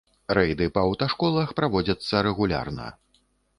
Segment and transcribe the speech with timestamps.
[0.37, 2.91] Рэйды па аўташколах праводзяцца рэгулярна.